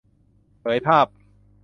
[0.59, 1.05] เผยภาพ